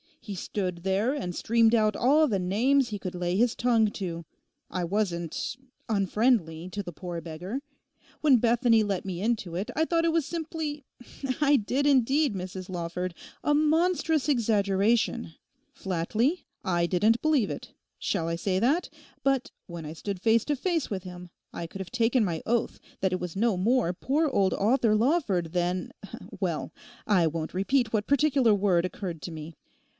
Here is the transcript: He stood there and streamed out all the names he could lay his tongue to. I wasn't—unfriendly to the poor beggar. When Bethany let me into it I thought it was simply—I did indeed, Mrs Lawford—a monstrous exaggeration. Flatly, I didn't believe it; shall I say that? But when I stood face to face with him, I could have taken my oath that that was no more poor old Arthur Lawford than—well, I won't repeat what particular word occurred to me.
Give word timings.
He 0.19 0.33
stood 0.35 0.77
there 0.83 1.13
and 1.13 1.33
streamed 1.35 1.75
out 1.75 1.95
all 1.95 2.27
the 2.27 2.39
names 2.39 2.89
he 2.89 2.97
could 2.97 3.15
lay 3.15 3.35
his 3.35 3.55
tongue 3.55 3.87
to. 3.91 4.25
I 4.69 4.83
wasn't—unfriendly 4.83 6.69
to 6.69 6.83
the 6.83 6.91
poor 6.93 7.21
beggar. 7.21 7.61
When 8.21 8.37
Bethany 8.37 8.83
let 8.83 9.03
me 9.03 9.21
into 9.21 9.55
it 9.55 9.69
I 9.75 9.85
thought 9.85 10.05
it 10.05 10.11
was 10.11 10.25
simply—I 10.25 11.55
did 11.55 11.85
indeed, 11.85 12.33
Mrs 12.35 12.69
Lawford—a 12.69 13.53
monstrous 13.53 14.29
exaggeration. 14.29 15.33
Flatly, 15.71 16.45
I 16.63 16.85
didn't 16.87 17.21
believe 17.21 17.49
it; 17.51 17.73
shall 17.99 18.27
I 18.27 18.35
say 18.37 18.57
that? 18.59 18.89
But 19.23 19.51
when 19.67 19.85
I 19.85 19.93
stood 19.93 20.21
face 20.21 20.45
to 20.45 20.55
face 20.55 20.89
with 20.89 21.03
him, 21.03 21.29
I 21.53 21.67
could 21.67 21.81
have 21.81 21.91
taken 21.91 22.23
my 22.25 22.41
oath 22.45 22.79
that 23.01 23.09
that 23.09 23.19
was 23.19 23.35
no 23.35 23.57
more 23.57 23.91
poor 23.93 24.27
old 24.29 24.53
Arthur 24.55 24.95
Lawford 24.95 25.53
than—well, 25.53 26.71
I 27.05 27.27
won't 27.27 27.53
repeat 27.53 27.93
what 27.93 28.07
particular 28.07 28.53
word 28.53 28.85
occurred 28.85 29.21
to 29.23 29.31
me. 29.31 29.55